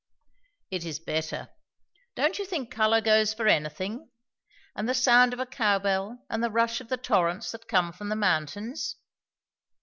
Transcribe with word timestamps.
"It 0.71 0.83
is 0.83 0.97
better. 0.97 1.49
Don't 2.15 2.39
you 2.39 2.45
think 2.47 2.71
colour 2.71 3.01
goes 3.01 3.35
for 3.35 3.45
anything? 3.47 4.09
and 4.75 4.89
the 4.89 4.95
sound 4.95 5.31
of 5.31 5.39
a 5.39 5.45
cowbell, 5.45 6.25
and 6.27 6.43
the 6.43 6.49
rush 6.49 6.81
of 6.81 6.89
the 6.89 6.97
torrents 6.97 7.51
that 7.51 7.67
come 7.67 7.93
from 7.93 8.09
the 8.09 8.15
mountains?" 8.15 8.95